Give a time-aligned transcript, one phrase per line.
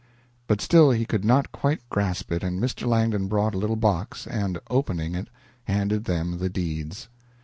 [0.47, 2.87] But still he could not quite grasp it, and Mr.
[2.87, 5.27] Langdon brought a little box and, opening it,
[5.65, 7.07] handed them the deeds.